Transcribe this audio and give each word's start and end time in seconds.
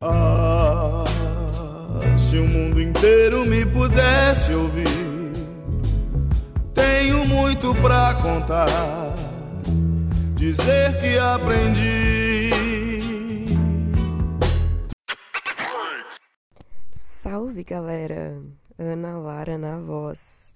Ah, 0.00 1.04
se 2.18 2.36
o 2.38 2.46
mundo 2.46 2.80
inteiro 2.80 3.44
me 3.46 3.64
pudesse 3.64 4.52
ouvir, 4.52 5.32
tenho 6.74 7.26
muito 7.26 7.74
pra 7.76 8.14
contar, 8.14 8.66
dizer 10.34 11.00
que 11.00 11.18
aprendi. 11.18 12.50
Salve 16.92 17.64
galera! 17.64 18.42
Ana 18.78 19.16
Lara 19.18 19.56
na 19.56 19.78
voz. 19.78 20.52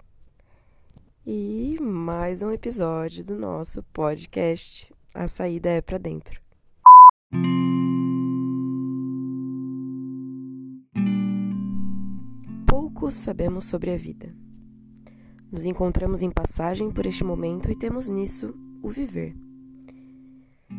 E 1.25 1.77
mais 1.79 2.41
um 2.41 2.51
episódio 2.51 3.23
do 3.23 3.35
nosso 3.35 3.81
podcast 3.93 4.93
A 5.13 5.27
Saída 5.27 5.69
é 5.69 5.81
Pra 5.81 5.97
Dentro. 5.97 6.39
Sabemos 13.15 13.65
sobre 13.65 13.91
a 13.91 13.97
vida. 13.97 14.33
Nos 15.51 15.65
encontramos 15.65 16.21
em 16.21 16.29
passagem 16.29 16.91
por 16.91 17.05
este 17.05 17.23
momento 17.23 17.71
e 17.71 17.75
temos 17.75 18.07
nisso 18.07 18.53
o 18.83 18.89
viver. 18.89 19.35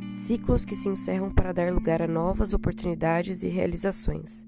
Ciclos 0.08 0.64
que 0.64 0.76
se 0.76 0.88
encerram 0.88 1.30
para 1.32 1.52
dar 1.52 1.72
lugar 1.72 2.00
a 2.00 2.06
novas 2.06 2.52
oportunidades 2.52 3.42
e 3.42 3.48
realizações. 3.48 4.46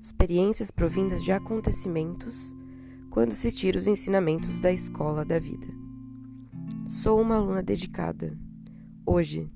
Experiências 0.00 0.70
provindas 0.70 1.22
de 1.22 1.32
acontecimentos 1.32 2.54
quando 3.10 3.32
se 3.32 3.50
tira 3.52 3.78
os 3.78 3.86
ensinamentos 3.86 4.60
da 4.60 4.72
escola 4.72 5.24
da 5.24 5.38
vida. 5.38 5.66
Sou 6.88 7.20
uma 7.20 7.36
aluna 7.36 7.62
dedicada. 7.62 8.38
Hoje, 9.04 9.50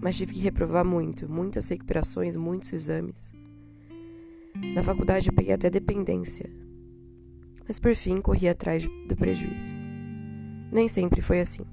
mas 0.00 0.16
tive 0.16 0.34
que 0.34 0.40
reprovar 0.40 0.84
muito, 0.84 1.30
muitas 1.30 1.68
recuperações, 1.68 2.36
muitos 2.36 2.72
exames. 2.72 3.34
Na 4.74 4.84
faculdade 4.84 5.28
eu 5.28 5.32
peguei 5.32 5.54
até 5.54 5.68
dependência, 5.68 6.48
mas 7.66 7.78
por 7.78 7.94
fim 7.94 8.20
corri 8.20 8.48
atrás 8.48 8.86
do 9.08 9.16
prejuízo. 9.16 9.70
Nem 10.70 10.88
sempre 10.88 11.20
foi 11.20 11.40
assim. 11.40 11.64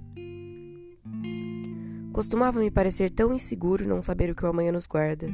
Costumava 2.12 2.60
me 2.60 2.72
parecer 2.72 3.12
tão 3.12 3.34
inseguro 3.34 3.88
não 3.88 4.02
saber 4.02 4.32
o 4.32 4.36
que 4.36 4.44
o 4.44 4.48
amanhã 4.48 4.72
nos 4.72 4.88
guarda. 4.88 5.28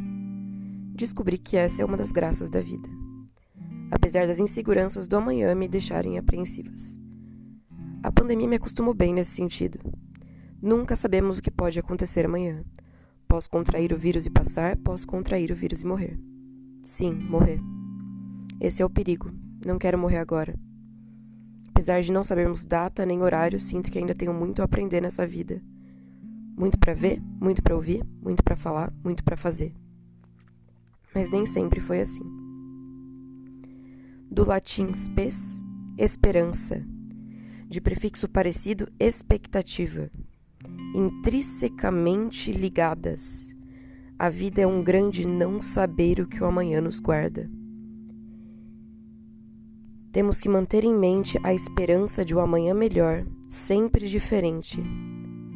Descobri 0.93 1.37
que 1.37 1.55
essa 1.55 1.81
é 1.81 1.85
uma 1.85 1.95
das 1.95 2.11
graças 2.11 2.49
da 2.49 2.59
vida, 2.59 2.89
apesar 3.89 4.27
das 4.27 4.39
inseguranças 4.39 5.07
do 5.07 5.15
amanhã 5.15 5.55
me 5.55 5.67
deixarem 5.67 6.17
apreensivas. 6.17 6.97
A 8.03 8.11
pandemia 8.11 8.49
me 8.49 8.57
acostumou 8.57 8.93
bem 8.93 9.13
nesse 9.13 9.31
sentido. 9.31 9.79
Nunca 10.61 10.95
sabemos 10.97 11.37
o 11.37 11.41
que 11.41 11.49
pode 11.49 11.79
acontecer 11.79 12.25
amanhã. 12.25 12.65
Posso 13.27 13.49
contrair 13.49 13.93
o 13.93 13.97
vírus 13.97 14.25
e 14.25 14.29
passar, 14.29 14.75
posso 14.77 15.07
contrair 15.07 15.51
o 15.51 15.55
vírus 15.55 15.81
e 15.81 15.85
morrer. 15.85 16.19
Sim, 16.83 17.13
morrer. 17.13 17.61
Esse 18.59 18.81
é 18.81 18.85
o 18.85 18.89
perigo. 18.89 19.31
Não 19.65 19.79
quero 19.79 19.97
morrer 19.97 20.17
agora. 20.17 20.53
Apesar 21.69 22.01
de 22.01 22.11
não 22.11 22.23
sabermos 22.23 22.65
data 22.65 23.05
nem 23.05 23.21
horário, 23.21 23.59
sinto 23.59 23.89
que 23.89 23.97
ainda 23.97 24.13
tenho 24.13 24.33
muito 24.33 24.61
a 24.61 24.65
aprender 24.65 25.01
nessa 25.01 25.25
vida. 25.25 25.61
Muito 26.57 26.77
para 26.77 26.93
ver, 26.93 27.21
muito 27.41 27.63
para 27.63 27.75
ouvir, 27.75 28.05
muito 28.21 28.43
para 28.43 28.57
falar, 28.57 28.93
muito 29.03 29.23
para 29.23 29.37
fazer. 29.37 29.73
Mas 31.15 31.29
nem 31.29 31.45
sempre 31.45 31.79
foi 31.79 32.01
assim. 32.01 32.23
Do 34.29 34.45
latim 34.45 34.91
spes, 34.93 35.61
esperança. 35.97 36.85
De 37.67 37.79
prefixo 37.79 38.27
parecido, 38.27 38.91
expectativa. 38.99 40.11
Intrinsecamente 40.93 42.51
ligadas. 42.51 43.52
A 44.23 44.29
vida 44.29 44.61
é 44.61 44.65
um 44.65 44.81
grande 44.81 45.27
não 45.27 45.59
saber 45.59 46.21
o 46.21 46.25
que 46.25 46.41
o 46.41 46.45
amanhã 46.45 46.79
nos 46.79 46.97
guarda. 46.97 47.51
Temos 50.13 50.39
que 50.39 50.47
manter 50.47 50.85
em 50.85 50.97
mente 50.97 51.37
a 51.43 51.53
esperança 51.53 52.23
de 52.23 52.33
um 52.33 52.39
amanhã 52.39 52.73
melhor, 52.73 53.27
sempre 53.49 54.07
diferente. 54.07 54.81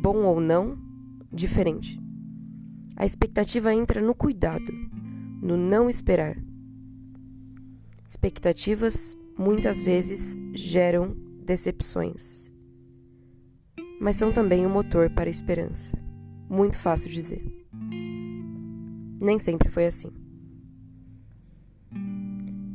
Bom 0.01 0.17
ou 0.25 0.41
não, 0.41 0.77
diferente. 1.31 1.97
A 2.97 3.05
expectativa 3.05 3.73
entra 3.73 4.01
no 4.01 4.13
cuidado, 4.13 4.69
no 5.41 5.55
não 5.55 5.89
esperar. 5.89 6.35
Expectativas 8.05 9.15
muitas 9.39 9.81
vezes 9.81 10.37
geram 10.53 11.15
decepções, 11.41 12.51
mas 14.01 14.17
são 14.17 14.33
também 14.33 14.65
o 14.65 14.69
um 14.69 14.73
motor 14.73 15.09
para 15.09 15.29
a 15.29 15.31
esperança. 15.31 15.97
Muito 16.49 16.77
fácil 16.77 17.09
dizer. 17.09 17.66
Nem 19.19 19.39
sempre 19.39 19.69
foi 19.69 19.85
assim. 19.85 20.11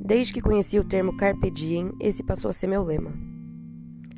Desde 0.04 0.32
que 0.32 0.42
conheci 0.42 0.78
o 0.78 0.84
termo 0.84 1.16
carpe 1.16 1.50
diem, 1.50 1.92
esse 2.00 2.22
passou 2.22 2.50
a 2.50 2.52
ser 2.52 2.66
meu 2.66 2.82
lema. 2.82 3.12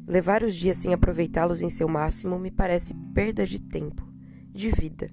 Levar 0.06 0.42
os 0.42 0.54
dias 0.54 0.78
sem 0.78 0.92
aproveitá-los 0.92 1.62
em 1.62 1.70
seu 1.70 1.88
máximo 1.88 2.38
me 2.38 2.50
parece 2.50 2.94
perda 3.14 3.46
de 3.46 3.60
tempo, 3.60 4.06
de 4.50 4.70
vida. 4.70 5.10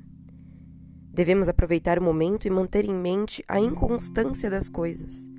Devemos 1.14 1.50
aproveitar 1.50 2.00
o 2.00 2.04
momento 2.04 2.48
e 2.48 2.50
manter 2.50 2.86
em 2.86 2.94
mente 2.94 3.44
a 3.48 3.60
inconstância 3.60 4.50
das 4.50 4.70
coisas. 4.70 5.30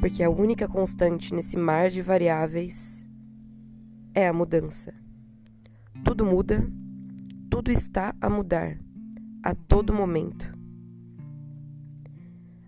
Porque 0.00 0.22
a 0.22 0.30
única 0.30 0.68
constante 0.68 1.34
nesse 1.34 1.56
mar 1.56 1.88
de 1.88 2.02
variáveis 2.02 3.06
é 4.14 4.28
a 4.28 4.32
mudança. 4.32 4.92
Tudo 6.04 6.24
muda, 6.26 6.70
tudo 7.50 7.70
está 7.70 8.14
a 8.20 8.28
mudar, 8.28 8.78
a 9.42 9.54
todo 9.54 9.94
momento. 9.94 10.52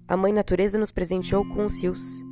A 0.06 0.16
Mãe 0.16 0.32
Natureza 0.32 0.78
nos 0.78 0.90
presenteou 0.90 1.44
com 1.44 1.64
os 1.64 1.82
rios, 1.82 2.24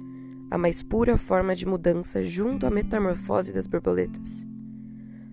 a 0.51 0.59
mais 0.59 0.83
pura 0.83 1.17
forma 1.19 1.55
de 1.55 1.67
mudança 1.67 2.25
junto 2.25 2.67
à 2.67 2.71
metamorfose 2.71 3.53
das 3.53 3.67
borboletas. 3.67 4.47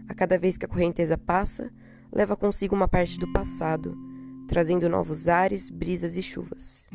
A 0.08 0.14
cada 0.14 0.38
vez 0.38 0.58
que 0.58 0.66
a 0.66 0.70
correnteza 0.70 1.18
passa, 1.18 1.72
leva 2.12 2.36
consigo 2.36 2.76
uma 2.76 2.88
parte 2.88 3.18
do 3.18 3.32
passado, 3.32 3.98
trazendo 4.48 4.90
novos 4.90 5.28
ares, 5.28 5.70
brisas 5.70 6.16
e 6.16 6.22
chuvas. 6.22 6.88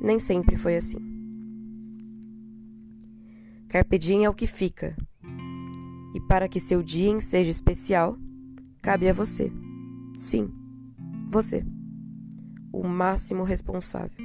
Nem 0.00 0.18
sempre 0.18 0.56
foi 0.56 0.76
assim. 0.76 0.98
Carpe 3.68 3.98
é 4.24 4.28
o 4.30 4.34
que 4.34 4.46
fica. 4.46 4.96
E 6.14 6.20
para 6.28 6.48
que 6.48 6.60
seu 6.60 6.82
dia 6.82 7.20
seja 7.20 7.50
especial, 7.50 8.16
cabe 8.80 9.08
a 9.08 9.12
você. 9.12 9.52
Sim, 10.16 10.50
você. 11.26 11.64
O 12.72 12.86
máximo 12.86 13.42
responsável. 13.42 14.16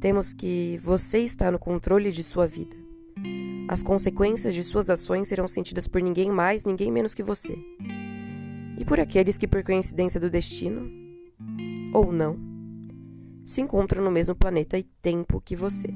Temos 0.00 0.32
que 0.32 0.78
você 0.82 1.18
está 1.20 1.50
no 1.50 1.58
controle 1.58 2.12
de 2.12 2.22
sua 2.22 2.46
vida. 2.46 2.76
As 3.68 3.82
consequências 3.82 4.54
de 4.54 4.62
suas 4.62 4.88
ações 4.88 5.26
serão 5.28 5.48
sentidas 5.48 5.88
por 5.88 6.00
ninguém 6.00 6.30
mais, 6.30 6.64
ninguém 6.64 6.92
menos 6.92 7.14
que 7.14 7.22
você. 7.22 7.58
E 8.78 8.84
por 8.84 9.00
aqueles 9.00 9.36
que, 9.36 9.48
por 9.48 9.64
coincidência 9.64 10.20
do 10.20 10.30
destino, 10.30 10.88
ou 11.92 12.12
não, 12.12 12.38
se 13.44 13.60
encontram 13.60 14.04
no 14.04 14.10
mesmo 14.10 14.34
planeta 14.34 14.78
e 14.78 14.84
tempo 14.84 15.40
que 15.40 15.56
você. 15.56 15.88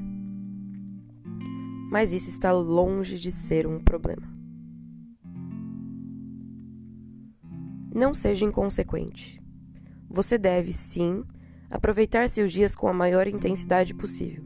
Mas 1.91 2.13
isso 2.13 2.31
está 2.31 2.51
longe 2.53 3.19
de 3.19 3.31
ser 3.31 3.67
um 3.67 3.79
problema. 3.79 4.40
Não 8.00 8.15
seja 8.15 8.47
inconsequente. 8.47 9.43
Você 10.09 10.38
deve, 10.38 10.72
sim, 10.72 11.22
aproveitar 11.69 12.31
seus 12.31 12.50
dias 12.50 12.75
com 12.75 12.88
a 12.88 12.94
maior 12.94 13.27
intensidade 13.27 13.93
possível. 13.93 14.43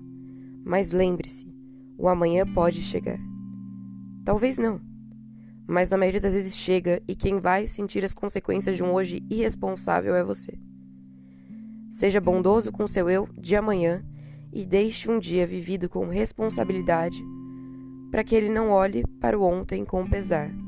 Mas 0.65 0.91
lembre-se, 0.91 1.47
o 1.97 2.09
amanhã 2.09 2.45
pode 2.53 2.83
chegar. 2.83 3.17
Talvez 4.25 4.59
não, 4.59 4.81
mas 5.69 5.91
na 5.91 5.97
maioria 5.97 6.21
das 6.21 6.33
vezes 6.33 6.57
chega 6.57 7.01
e 7.07 7.15
quem 7.15 7.39
vai 7.39 7.69
sentir 7.69 8.05
as 8.05 8.13
consequências 8.13 8.77
de 8.77 8.83
um 8.83 8.93
hoje 8.93 9.25
irresponsável 9.31 10.17
é 10.17 10.25
você. 10.25 10.59
Seja 11.89 12.21
bondoso 12.21 12.73
com 12.73 12.89
seu 12.89 13.09
eu 13.09 13.29
de 13.39 13.55
amanhã 13.55 14.05
e 14.53 14.67
deixe 14.67 15.09
um 15.09 15.21
dia 15.21 15.47
vivido 15.47 15.89
com 15.89 16.09
responsabilidade 16.09 17.25
para 18.11 18.25
que 18.25 18.35
ele 18.35 18.49
não 18.49 18.71
olhe 18.71 19.05
para 19.21 19.39
o 19.39 19.45
ontem 19.45 19.85
com 19.85 20.05
pesar. 20.11 20.64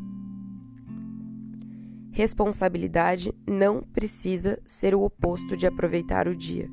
Responsabilidade 2.17 3.31
não 3.47 3.83
precisa 3.83 4.59
ser 4.65 4.95
o 4.95 5.03
oposto 5.03 5.55
de 5.55 5.67
aproveitar 5.67 6.27
o 6.27 6.35
dia. 6.35 6.67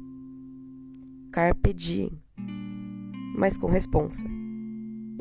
Carpe 1.34 1.74
diem, 1.74 2.18
mas 3.36 3.58
com 3.58 3.68
responsa. 3.68 4.26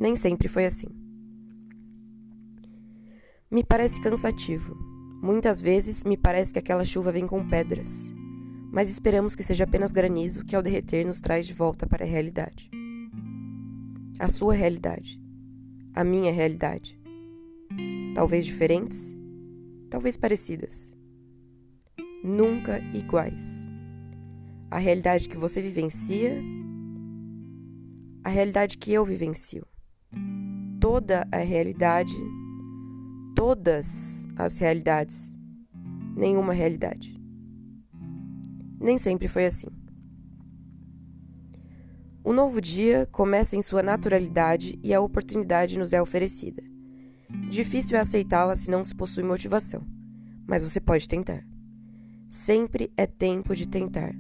Nem 0.01 0.15
sempre 0.15 0.47
foi 0.47 0.65
assim. 0.65 0.87
Me 3.51 3.65
parece 3.65 4.01
cansativo. 4.01 4.77
Muitas 5.21 5.61
vezes 5.61 6.05
me 6.05 6.17
parece 6.17 6.53
que 6.53 6.61
aquela 6.61 6.85
chuva 6.85 7.11
vem 7.11 7.27
com 7.27 7.49
pedras, 7.49 8.15
mas 8.71 8.89
esperamos 8.89 9.35
que 9.35 9.43
seja 9.43 9.65
apenas 9.65 9.91
granizo 9.91 10.45
que 10.45 10.55
ao 10.55 10.63
derreter 10.63 11.05
nos 11.05 11.21
traz 11.21 11.49
de 11.49 11.53
volta 11.53 11.85
para 11.85 12.05
a 12.05 12.09
realidade. 12.09 12.71
A 14.21 14.29
sua 14.29 14.55
realidade. 14.55 15.21
A 15.93 16.05
minha 16.05 16.31
realidade. 16.31 16.97
Talvez 18.15 18.47
diferentes, 18.47 19.21
talvez 19.93 20.17
parecidas. 20.17 20.97
nunca 22.25 22.79
iguais. 22.95 23.71
A 24.71 24.79
realidade 24.79 25.29
que 25.29 25.37
você 25.37 25.61
vivencia, 25.61 26.43
a 28.25 28.31
realidade 28.31 28.79
que 28.79 28.91
eu 28.91 29.05
vivencio. 29.05 29.67
Toda 30.81 31.29
a 31.31 31.37
realidade, 31.37 32.15
todas 33.37 34.27
as 34.35 34.57
realidades, 34.57 35.35
nenhuma 36.17 36.55
realidade. 36.55 37.21
Nem 38.81 38.97
sempre 38.97 39.29
foi 39.29 39.45
assim. 39.45 39.69
O 42.25 42.33
novo 42.33 42.63
dia 42.63 43.07
começa 43.13 43.57
em 43.57 43.63
sua 43.63 43.83
naturalidade 43.83 44.79
e 44.83 44.95
a 44.95 45.01
oportunidade 45.03 45.79
nos 45.79 45.93
é 45.93 46.01
oferecida. 46.01 46.72
Difícil 47.49 47.97
é 47.97 48.01
aceitá-la 48.01 48.57
se 48.57 48.71
não 48.71 48.85
se 48.85 48.95
possui 48.95 49.23
motivação, 49.23 49.87
mas 50.47 50.63
você 50.63 50.81
pode 50.81 51.09
tentar. 51.09 51.47
Sempre 52.31 52.91
é 52.97 53.07
tempo 53.07 53.55
de 53.55 53.69
tentar. 53.69 54.15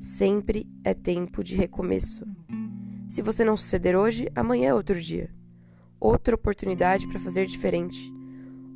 Sempre 0.00 0.66
é 0.82 0.92
tempo 0.92 1.44
de 1.44 1.54
recomeço. 1.54 2.26
Se 3.08 3.22
você 3.22 3.44
não 3.44 3.56
suceder 3.56 3.96
hoje, 3.96 4.28
amanhã 4.34 4.70
é 4.70 4.74
outro 4.74 5.00
dia. 5.00 5.30
Outra 6.00 6.34
oportunidade 6.34 7.06
para 7.06 7.20
fazer 7.20 7.46
diferente. 7.46 8.12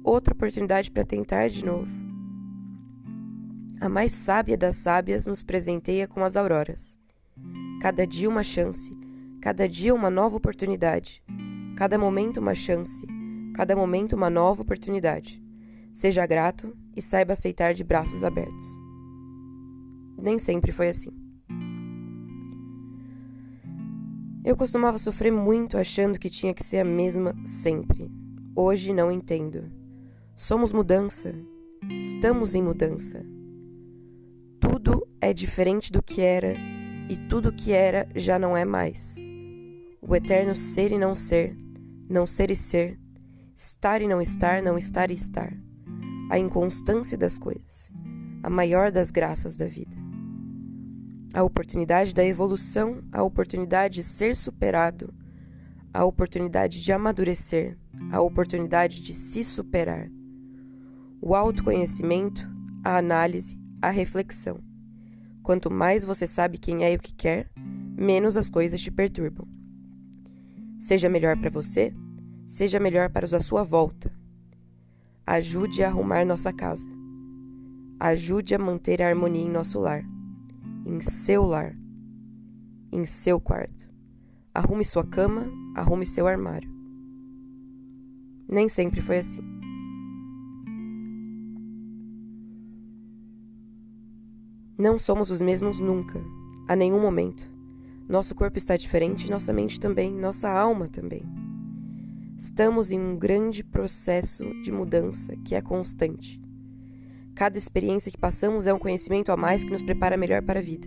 Outra 0.05 0.33
oportunidade 0.33 0.88
para 0.91 1.05
tentar 1.05 1.49
de 1.49 1.65
novo. 1.65 1.91
A 3.81 3.88
mais 3.88 4.12
sábia 4.12 4.56
das 4.56 4.77
sábias 4.77 5.27
nos 5.27 5.43
presenteia 5.43 6.06
com 6.06 6.23
as 6.23 6.37
auroras. 6.37 6.97
Cada 7.83 8.06
dia 8.06 8.29
uma 8.29 8.44
chance, 8.44 8.97
cada 9.41 9.69
dia 9.69 9.94
uma 9.94 10.11
nova 10.11 10.37
oportunidade, 10.37 11.23
cada 11.77 11.99
momento 11.99 12.38
uma 12.38 12.55
chance, 12.55 13.06
cada 13.56 13.75
momento 13.75 14.12
uma 14.12 14.29
nova 14.29 14.61
oportunidade. 14.61 15.43
Seja 15.91 16.26
grato 16.26 16.76
e 16.94 17.00
saiba 17.00 17.32
aceitar 17.32 17.73
de 17.73 17.82
braços 17.82 18.23
abertos. 18.23 18.64
Nem 20.19 20.38
sempre 20.38 20.73
foi 20.73 20.91
assim. 20.91 21.11
Eu 24.44 24.55
costumava 24.58 24.99
sofrer 24.99 25.32
muito 25.32 25.79
achando 25.79 26.19
que 26.19 26.29
tinha 26.29 26.53
que 26.53 26.62
ser 26.62 26.81
a 26.81 26.85
mesma 26.85 27.35
sempre. 27.47 28.11
Hoje 28.55 28.93
não 28.93 29.11
entendo. 29.11 29.73
Somos 30.37 30.70
mudança. 30.70 31.35
Estamos 31.99 32.55
em 32.55 32.62
mudança. 32.62 33.25
Tudo 34.61 35.09
é 35.19 35.32
diferente 35.32 35.91
do 35.91 36.02
que 36.02 36.20
era 36.20 36.55
e 37.09 37.17
tudo 37.26 37.55
que 37.55 37.73
era 37.73 38.06
já 38.14 38.38
não 38.38 38.55
é 38.55 38.67
mais. 38.67 39.17
O 40.02 40.14
eterno 40.14 40.55
ser 40.55 40.93
e 40.93 40.99
não 40.99 41.14
ser, 41.14 41.56
não 42.09 42.26
ser 42.26 42.50
e 42.50 42.56
ser, 42.56 42.99
estar 43.56 44.03
e 44.03 44.06
não 44.06 44.20
estar, 44.20 44.62
não 44.62 44.76
estar 44.76 45.11
e 45.11 45.14
estar. 45.14 45.50
A 46.31 46.38
inconstância 46.38 47.17
das 47.17 47.38
coisas, 47.38 47.91
a 48.43 48.50
maior 48.50 48.93
das 48.93 49.11
graças 49.11 49.56
da 49.56 49.67
vida. 49.67 49.97
A 51.32 51.43
oportunidade 51.43 52.14
da 52.14 52.25
evolução, 52.25 53.03
a 53.11 53.23
oportunidade 53.23 53.97
de 53.97 54.05
ser 54.05 54.37
superado, 54.37 55.12
a 55.93 56.05
oportunidade 56.05 56.82
de 56.82 56.93
amadurecer, 56.93 57.79
a 58.12 58.20
oportunidade 58.20 59.00
de 59.00 59.14
se 59.14 59.43
superar. 59.43 60.11
O 61.20 61.35
autoconhecimento, 61.35 62.47
a 62.85 62.99
análise, 62.99 63.59
a 63.81 63.91
reflexão. 63.91 64.61
Quanto 65.43 65.70
mais 65.70 66.05
você 66.05 66.26
sabe 66.26 66.59
quem 66.59 66.85
é 66.85 66.93
e 66.93 66.97
o 66.97 67.00
que 67.00 67.14
quer, 67.14 67.50
menos 67.56 68.37
as 68.37 68.50
coisas 68.50 68.81
te 68.81 68.91
perturbam. 68.91 69.49
Seja 70.79 71.09
melhor 71.09 71.38
para 71.38 71.49
você, 71.49 71.94
seja 72.47 72.79
melhor 72.79 73.11
para 73.11 73.27
os 73.27 73.35
à 73.35 73.41
sua 73.41 73.65
volta. 73.65 74.11
Ajude 75.27 75.83
a 75.83 75.89
arrumar 75.89 76.25
nossa 76.25 76.53
casa. 76.53 76.89
Ajude 77.99 78.55
a 78.55 78.59
manter 78.59 79.03
a 79.03 79.09
harmonia 79.09 79.43
em 79.43 79.51
nosso 79.51 79.81
lar, 79.81 80.05
em 80.85 81.01
seu 81.01 81.45
lar, 81.45 81.77
em 82.93 83.05
seu 83.05 83.41
quarto. 83.41 83.87
Arrume 84.55 84.85
sua 84.85 85.05
cama, 85.05 85.51
arrume 85.75 86.07
seu 86.07 86.27
armário. 86.27 86.71
Nem 88.49 88.69
sempre 88.69 89.01
foi 89.01 89.19
assim. 89.19 89.43
Não 94.79 94.99
somos 94.99 95.31
os 95.31 95.41
mesmos 95.41 95.81
nunca, 95.81 96.23
a 96.69 96.77
nenhum 96.77 97.01
momento. 97.01 97.51
Nosso 98.09 98.35
corpo 98.35 98.59
está 98.59 98.77
diferente, 98.77 99.31
nossa 99.31 99.53
mente 99.53 99.81
também, 99.81 100.13
nossa 100.13 100.51
alma 100.51 100.87
também. 100.87 101.23
Estamos 102.38 102.91
em 102.91 103.00
um 103.00 103.17
grande 103.17 103.65
processo 103.65 104.44
de 104.62 104.71
mudança 104.71 105.35
que 105.38 105.55
é 105.55 105.62
constante. 105.62 106.38
Cada 107.35 107.56
experiência 107.56 108.12
que 108.12 108.19
passamos 108.19 108.67
é 108.67 108.75
um 108.75 108.79
conhecimento 108.79 109.33
a 109.33 109.37
mais 109.37 109.65
que 109.65 109.71
nos 109.71 109.83
prepara 109.83 110.19
melhor 110.19 110.43
para 110.43 110.61
a 110.61 110.62
vida. 110.62 110.87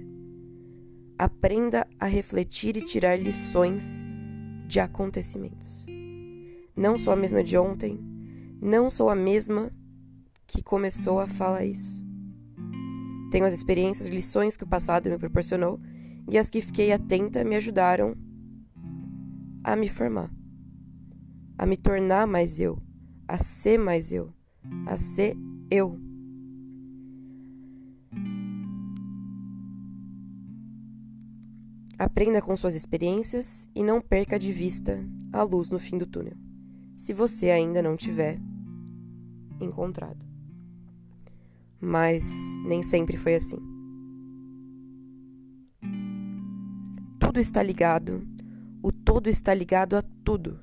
Aprenda 1.17 1.87
a 1.99 2.05
refletir 2.05 2.77
e 2.77 2.81
tirar 2.81 3.19
lições 3.19 4.03
de 4.67 4.79
acontecimentos. 4.79 5.85
Não 6.75 6.97
sou 6.97 7.13
a 7.13 7.15
mesma 7.15 7.43
de 7.43 7.57
ontem, 7.57 7.99
não 8.61 8.89
sou 8.89 9.09
a 9.09 9.15
mesma 9.15 9.71
que 10.45 10.61
começou 10.61 11.19
a 11.19 11.27
falar 11.27 11.65
isso. 11.65 12.03
Tenho 13.31 13.45
as 13.45 13.53
experiências 13.53 14.07
lições 14.07 14.55
que 14.55 14.63
o 14.63 14.67
passado 14.67 15.09
me 15.09 15.17
proporcionou 15.17 15.79
e 16.29 16.37
as 16.37 16.49
que 16.49 16.61
fiquei 16.61 16.91
atenta 16.91 17.43
me 17.43 17.55
ajudaram 17.55 18.15
a 19.63 19.75
me 19.75 19.89
formar, 19.89 20.31
a 21.59 21.65
me 21.67 21.77
tornar 21.77 22.25
mais 22.25 22.59
eu, 22.59 22.81
a 23.27 23.37
ser 23.37 23.77
mais 23.77 24.11
eu, 24.11 24.33
a 24.87 24.97
ser 24.97 25.37
eu. 25.69 25.99
Aprenda 31.99 32.41
com 32.41 32.55
suas 32.55 32.73
experiências 32.73 33.69
e 33.75 33.83
não 33.83 34.01
perca 34.01 34.39
de 34.39 34.51
vista 34.51 34.99
a 35.31 35.43
luz 35.43 35.69
no 35.69 35.77
fim 35.77 35.99
do 35.99 36.07
túnel, 36.07 36.37
se 36.95 37.13
você 37.13 37.51
ainda 37.51 37.83
não 37.83 37.95
tiver 37.95 38.39
encontrado 39.61 40.29
mas 41.79 42.31
nem 42.65 42.83
sempre 42.83 43.17
foi 43.17 43.35
assim. 43.35 43.57
Tudo 47.19 47.39
está 47.39 47.61
ligado, 47.63 48.27
o 48.81 48.91
todo 48.91 49.27
está 49.27 49.53
ligado 49.53 49.95
a 49.95 50.01
tudo. 50.23 50.59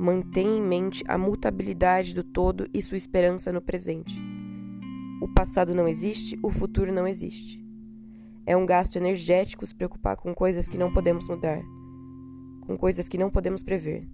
Mantenha 0.00 0.56
em 0.56 0.62
mente 0.62 1.02
a 1.08 1.18
mutabilidade 1.18 2.14
do 2.14 2.22
todo 2.22 2.68
e 2.72 2.80
sua 2.80 2.96
esperança 2.96 3.52
no 3.52 3.60
presente. 3.60 4.16
O 5.20 5.26
passado 5.26 5.74
não 5.74 5.88
existe, 5.88 6.38
o 6.40 6.52
futuro 6.52 6.92
não 6.92 7.04
existe. 7.04 7.60
É 8.46 8.56
um 8.56 8.64
gasto 8.64 8.94
energético 8.94 9.66
se 9.66 9.74
preocupar 9.74 10.16
com 10.16 10.32
coisas 10.32 10.68
que 10.68 10.78
não 10.78 10.92
podemos 10.92 11.26
mudar, 11.26 11.60
com 12.60 12.76
coisas 12.76 13.08
que 13.08 13.18
não 13.18 13.28
podemos 13.28 13.60
prever. 13.64 14.08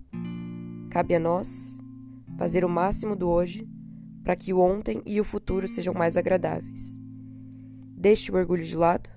Cabe 0.88 1.16
a 1.16 1.20
nós 1.20 1.78
fazer 2.38 2.64
o 2.64 2.68
máximo 2.68 3.14
do 3.14 3.28
hoje 3.28 3.68
para 4.22 4.36
que 4.36 4.54
o 4.54 4.60
ontem 4.60 5.02
e 5.04 5.20
o 5.20 5.24
futuro 5.24 5.68
sejam 5.68 5.92
mais 5.92 6.16
agradáveis. 6.16 6.98
Deixe 7.94 8.32
o 8.32 8.36
orgulho 8.36 8.64
de 8.64 8.74
lado 8.74 9.10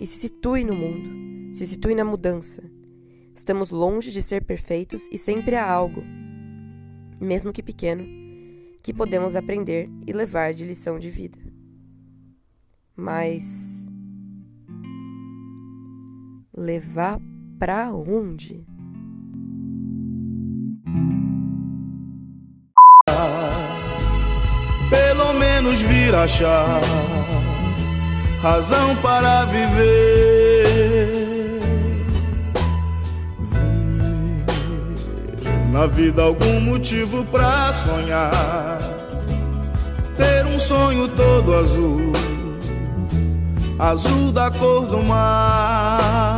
e 0.00 0.06
se 0.06 0.18
situe 0.18 0.64
no 0.64 0.74
mundo, 0.74 1.54
se 1.54 1.64
situe 1.64 1.94
na 1.94 2.04
mudança. 2.04 2.71
Estamos 3.34 3.70
longe 3.70 4.10
de 4.10 4.22
ser 4.22 4.44
perfeitos 4.44 5.08
e 5.10 5.18
sempre 5.18 5.56
há 5.56 5.70
algo, 5.70 6.02
mesmo 7.20 7.52
que 7.52 7.62
pequeno, 7.62 8.04
que 8.82 8.92
podemos 8.92 9.36
aprender 9.36 9.88
e 10.06 10.12
levar 10.12 10.54
de 10.54 10.64
lição 10.64 10.98
de 10.98 11.10
vida. 11.10 11.38
Mas 12.96 13.88
levar 16.54 17.18
para 17.58 17.92
onde? 17.92 18.66
menos 25.62 25.80
vir 25.80 26.14
achar 26.14 26.80
razão 28.42 28.96
para 28.96 29.44
viver. 29.46 30.31
Na 35.72 35.86
vida 35.86 36.22
algum 36.22 36.60
motivo 36.60 37.24
para 37.24 37.72
sonhar. 37.72 38.78
Ter 40.18 40.44
um 40.46 40.60
sonho 40.60 41.08
todo 41.08 41.54
azul, 41.54 42.12
azul 43.78 44.30
da 44.30 44.50
cor 44.50 44.86
do 44.86 45.02
mar 45.02 46.31